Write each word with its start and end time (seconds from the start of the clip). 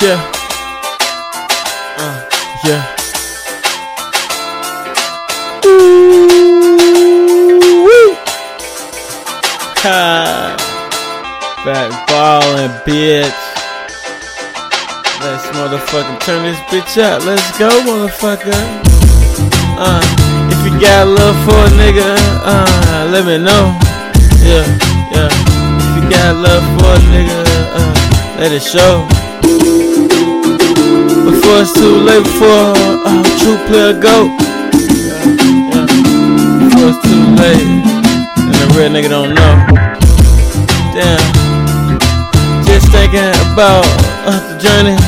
Yeah. 0.00 0.16
Uh, 1.98 2.24
yeah. 2.64 2.82
Ooh-wee. 5.66 6.96
Ha. 9.84 10.56
Back 11.66 11.90
ballin', 12.08 12.70
bitch. 12.86 13.28
Let's 15.20 15.44
motherfucking 15.52 16.20
turn 16.20 16.44
this 16.44 16.56
bitch 16.72 16.96
up. 16.96 17.22
Let's 17.26 17.58
go, 17.58 17.68
motherfucker. 17.68 18.56
Uh, 19.76 20.00
if 20.50 20.64
you 20.64 20.80
got 20.80 21.08
love 21.08 21.36
for 21.44 21.52
a 21.52 21.68
nigga, 21.76 22.16
uh, 22.42 23.06
let 23.12 23.26
me 23.26 23.36
know. 23.36 23.76
Yeah, 24.40 24.64
yeah. 25.12 25.28
If 25.28 25.92
you 26.02 26.08
got 26.08 26.36
love 26.36 26.64
for 26.80 26.88
a 26.88 26.98
nigga, 27.12 27.44
uh, 27.76 27.92
let 28.40 28.50
it 28.50 28.62
show. 28.62 29.06
Before 31.30 31.62
it's 31.62 31.72
too 31.72 31.94
late 32.02 32.26
for 32.26 32.74
a 33.06 33.22
true 33.38 33.54
player 33.70 33.94
go. 33.94 34.26
Yeah, 34.82 35.22
yeah. 35.70 35.86
Before 36.58 36.90
it's 36.90 36.98
too 37.06 37.22
late, 37.38 37.70
and 38.50 38.58
the 38.58 38.66
real 38.74 38.90
nigga 38.90 39.14
don't 39.14 39.38
know. 39.38 39.54
Damn. 40.90 41.22
Just 42.66 42.90
thinking 42.90 43.30
about 43.46 43.86
uh, 44.26 44.42
the 44.42 44.58
journey. 44.58 44.98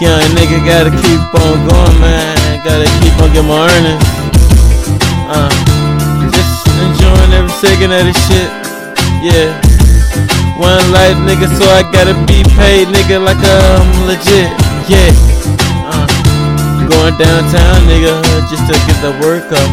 Young 0.00 0.24
nigga 0.40 0.64
gotta 0.64 0.88
keep 0.88 1.20
on 1.36 1.68
going, 1.68 2.00
man. 2.00 2.64
Gotta 2.64 2.88
keep 3.04 3.12
on 3.20 3.28
getting 3.36 3.44
my 3.44 3.60
earnings. 3.60 4.08
Uh, 5.28 5.52
just 6.32 6.64
enjoying 6.80 7.32
every 7.36 7.52
second 7.60 7.92
of 7.92 8.08
this 8.08 8.16
shit. 8.24 8.48
Yeah. 9.20 9.52
One 10.56 10.80
life, 10.96 11.20
nigga, 11.28 11.52
so 11.60 11.68
I 11.68 11.84
gotta 11.92 12.14
be 12.24 12.40
paid, 12.56 12.88
nigga, 12.88 13.22
like 13.22 13.36
I'm 13.36 14.06
legit. 14.08 14.63
Yeah. 14.86 15.08
Uh, 15.88 16.04
going 16.92 17.16
downtown, 17.16 17.88
nigga, 17.88 18.20
just 18.52 18.68
to 18.68 18.76
get 18.84 19.00
the 19.00 19.16
work 19.24 19.48
up. 19.48 19.70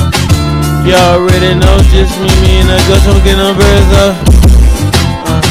Uh, 0.00 0.08
you 0.86 0.94
already 0.96 1.52
know, 1.60 1.76
just 1.92 2.16
me, 2.24 2.32
me 2.40 2.64
and 2.64 2.72
the 2.72 2.80
girl 2.88 3.12
I'm 3.12 3.20
getting 3.20 3.44
on 3.44 3.52
birds 3.60 3.92
up. 4.00 4.16
Uh, 5.28 5.42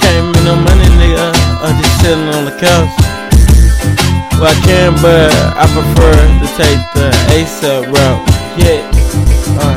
can't 0.00 0.32
make 0.32 0.44
no 0.48 0.56
money, 0.56 0.88
nigga. 0.96 1.28
I'm 1.60 1.76
just 1.76 2.00
chilling 2.00 2.32
on 2.32 2.46
the 2.46 2.56
couch. 2.56 2.88
Well, 4.40 4.48
I 4.48 4.56
can, 4.64 4.96
but 5.04 5.28
I 5.60 5.68
prefer 5.76 6.16
to 6.40 6.48
take 6.56 6.80
the 6.96 7.12
ASAP 7.36 7.92
route. 7.92 8.24
Yeah. 8.56 8.80
Uh, 9.60 9.76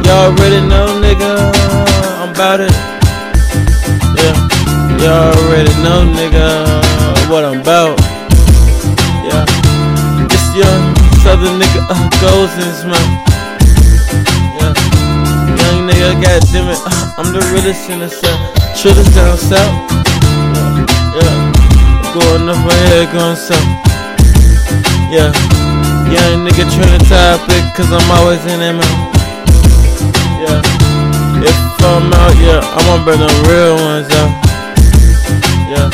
you 0.00 0.10
already 0.10 0.66
know, 0.66 0.96
nigga. 0.96 1.52
I'm 2.24 2.30
about 2.32 2.60
it. 2.60 2.97
You 4.98 5.06
already 5.06 5.70
know, 5.78 6.02
nigga, 6.10 7.30
what 7.30 7.44
I'm 7.44 7.60
about. 7.60 7.94
Yeah. 9.22 9.46
This 10.26 10.42
young 10.58 10.90
southern 11.22 11.54
nigga 11.54 11.86
uh, 11.86 12.02
goes 12.18 12.50
in 12.58 12.66
his 12.66 12.82
mouth. 12.82 13.06
Yeah. 14.58 14.74
Young 15.54 15.86
nigga, 15.86 16.18
goddamn 16.18 16.74
it, 16.74 16.82
uh, 16.82 17.14
I'm 17.14 17.30
the 17.30 17.38
realest 17.54 17.88
in 17.88 18.00
the 18.00 18.10
south. 18.10 18.42
Chillers 18.74 19.06
down 19.14 19.38
south. 19.38 19.70
Yeah. 21.14 21.22
yeah. 21.22 22.10
Going 22.18 22.50
up 22.50 22.58
my 22.66 22.74
head, 22.90 23.06
going 23.14 23.38
south. 23.38 23.70
Yeah. 25.14 25.30
Young 26.10 26.42
nigga 26.42 26.66
trying 26.74 26.98
to 26.98 27.04
topic, 27.06 27.62
cause 27.78 27.86
I'm 27.94 28.10
always 28.18 28.42
in 28.50 28.58
that 28.58 28.74
mouth. 28.74 28.98
Yeah. 30.42 30.58
If 31.46 31.54
I'm 31.86 32.12
out, 32.12 32.34
yeah, 32.42 32.58
I'm 32.74 32.84
gonna 32.90 33.04
bring 33.04 33.20
the 33.20 33.30
real 33.46 33.76
ones 33.76 34.10
out. 34.10 34.47
Yeah. 35.68 35.90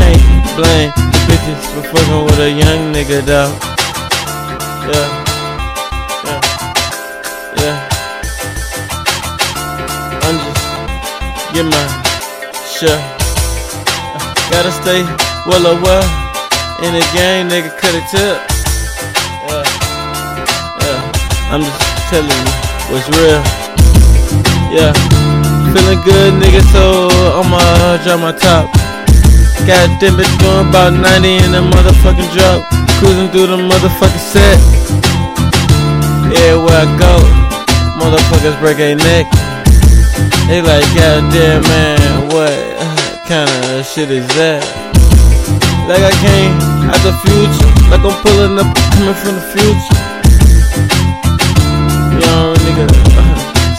Can't 0.00 0.48
blame 0.56 0.90
bitches 1.28 1.60
for 1.74 1.82
fucking 1.92 2.24
with 2.24 2.40
a 2.40 2.50
young 2.50 2.90
nigga, 2.90 3.20
though. 3.20 3.52
Yeah. 4.88 5.08
Yeah. 6.24 6.40
Yeah. 7.60 7.76
I'm 10.24 10.36
just 10.40 10.64
get 11.52 11.66
my 11.68 11.84
shit. 12.64 12.96
Gotta 14.50 14.72
stay 14.72 15.04
well 15.44 15.66
aware 15.76 16.04
in 16.80 16.94
the 16.96 17.04
game, 17.12 17.50
nigga. 17.52 17.76
Cut 17.76 17.94
it 17.94 18.08
tip. 18.08 18.40
Yeah. 19.44 19.68
Yeah. 20.80 21.52
I'm 21.52 21.60
just 21.60 21.80
telling 22.08 22.40
you 22.40 22.52
what's 22.88 23.06
real. 23.18 23.42
Yeah. 24.72 25.13
Feeling 25.74 25.98
good, 26.06 26.34
nigga, 26.38 26.62
so 26.70 27.10
I'ma 27.34 27.98
drop 28.06 28.20
my 28.22 28.30
top. 28.30 28.70
Got 29.66 29.90
them 29.98 30.14
bitch 30.14 30.30
going 30.38 30.68
about 30.68 30.94
90 30.94 31.02
in 31.42 31.50
the 31.50 31.66
motherfucking 31.66 32.30
drop. 32.30 32.62
Cruising 33.02 33.26
through 33.34 33.48
the 33.50 33.58
motherfucking 33.58 34.22
set. 34.22 34.54
Everywhere 36.30 36.78
I 36.78 36.86
go, 36.94 37.14
motherfuckers 37.98 38.54
break 38.62 38.78
a 38.78 38.94
neck. 38.94 39.26
They 40.46 40.62
like, 40.62 40.86
goddamn 40.94 41.62
man, 41.66 42.28
what 42.30 42.54
kind 43.26 43.50
of 43.74 43.84
shit 43.84 44.12
is 44.12 44.28
that? 44.38 44.62
Like 45.90 46.06
I 46.06 46.14
came 46.22 46.54
out 46.86 47.02
the 47.02 47.10
future, 47.26 47.66
like 47.90 48.06
I'm 48.06 48.14
pulling 48.22 48.62
up, 48.62 48.70
coming 48.94 49.18
from 49.18 49.34
the 49.34 49.46
future. 49.50 49.98
Young 52.22 52.54
nigga, 52.62 53.03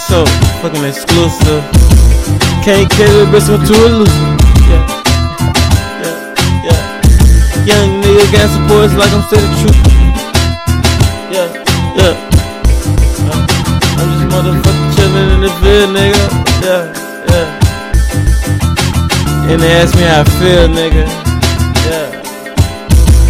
so 0.07 0.21
fucking 0.61 0.85
exclusive. 0.85 1.65
Can't 2.61 2.89
carry 2.93 3.25
a 3.25 3.25
bitch 3.25 3.49
with 3.49 3.65
too 3.65 3.73
elusive. 3.89 4.37
Yeah, 4.69 4.85
yeah, 6.01 6.17
yeah. 6.61 6.81
Young 7.65 8.01
nigga 8.05 8.25
got 8.29 8.47
supports 8.53 8.93
like 8.93 9.11
I'm 9.13 9.25
saying 9.29 9.49
the 9.49 9.57
truth. 9.65 9.81
Yeah, 11.33 11.49
yeah. 11.97 12.13
Uh, 13.25 13.49
I'm 13.97 14.07
just 14.13 14.25
motherfucking 14.29 14.89
chillin' 14.93 15.29
in 15.33 15.41
the 15.41 15.49
vid, 15.61 15.89
nigga. 15.89 16.25
Yeah, 16.61 16.83
yeah. 17.29 17.47
And 19.49 19.59
they 19.61 19.73
ask 19.73 19.95
me 19.95 20.03
how 20.03 20.21
I 20.21 20.23
feel, 20.37 20.67
nigga. 20.69 21.05
Yeah. 21.89 22.07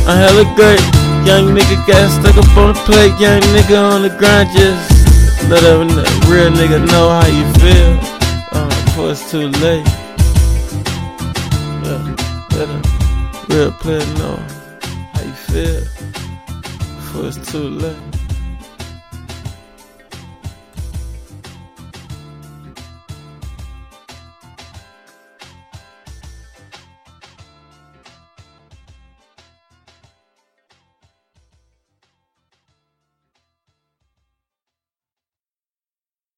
I'm 0.07 0.18
hella 0.19 0.44
great. 0.56 0.84
Young 1.25 1.56
nigga 1.56 1.75
got 1.88 2.12
stuck 2.12 2.36
up 2.36 2.57
on 2.57 2.74
the 2.74 2.80
plate. 2.84 3.16
Young 3.19 3.42
nigga 3.56 3.78
on 3.94 4.02
the 4.02 4.09
grind, 4.09 4.50
just 4.52 4.94
let 5.50 5.63
a 5.63 5.78
real 6.28 6.50
nigga 6.51 6.79
know 6.88 7.09
how 7.09 7.28
you 7.28 7.45
feel. 7.61 8.00
Uh, 8.51 8.67
before 8.85 9.11
it's 9.11 9.29
too 9.29 9.50
late. 9.63 9.85
Yeah. 11.83 12.16
Let 12.56 12.69
a 12.69 12.81
real 13.50 13.72
player 13.72 14.06
know 14.17 14.38
how 15.13 15.22
you 15.22 15.33
feel. 15.33 15.81
Before 16.97 17.28
it's 17.28 17.51
too 17.51 17.69
late. 17.69 18.14